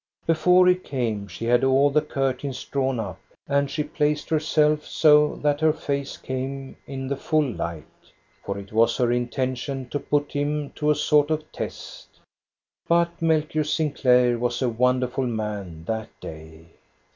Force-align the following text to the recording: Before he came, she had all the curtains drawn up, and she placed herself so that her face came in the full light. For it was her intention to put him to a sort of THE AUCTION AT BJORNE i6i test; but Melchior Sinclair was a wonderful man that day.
Before 0.25 0.65
he 0.67 0.73
came, 0.73 1.27
she 1.27 1.45
had 1.45 1.63
all 1.63 1.91
the 1.91 2.01
curtains 2.01 2.65
drawn 2.65 2.99
up, 2.99 3.19
and 3.47 3.69
she 3.69 3.83
placed 3.83 4.29
herself 4.29 4.83
so 4.83 5.35
that 5.43 5.61
her 5.61 5.71
face 5.71 6.17
came 6.17 6.75
in 6.87 7.07
the 7.07 7.15
full 7.15 7.47
light. 7.47 7.83
For 8.43 8.57
it 8.57 8.73
was 8.73 8.97
her 8.97 9.11
intention 9.11 9.87
to 9.89 9.99
put 9.99 10.31
him 10.31 10.71
to 10.71 10.89
a 10.89 10.95
sort 10.95 11.29
of 11.29 11.41
THE 11.41 11.45
AUCTION 11.45 11.53
AT 11.53 11.59
BJORNE 11.59 11.67
i6i 11.67 11.69
test; 11.69 12.19
but 12.87 13.21
Melchior 13.21 13.63
Sinclair 13.63 14.39
was 14.39 14.63
a 14.63 14.69
wonderful 14.69 15.27
man 15.27 15.83
that 15.85 16.09
day. 16.19 16.69